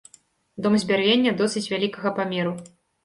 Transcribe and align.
Дом 0.65 0.77
з 0.83 0.87
бярвення 0.91 1.33
досыць 1.41 1.65
вялікага 1.75 2.13
памеру. 2.21 2.57